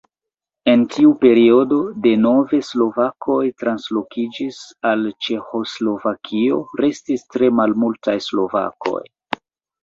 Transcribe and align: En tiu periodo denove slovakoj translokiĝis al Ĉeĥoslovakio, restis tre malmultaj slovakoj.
En 0.71 0.83
tiu 0.93 1.09
periodo 1.23 1.77
denove 2.05 2.59
slovakoj 2.69 3.43
translokiĝis 3.63 4.63
al 4.93 5.05
Ĉeĥoslovakio, 5.27 6.59
restis 6.83 7.27
tre 7.37 7.51
malmultaj 7.61 8.17
slovakoj. 8.31 9.05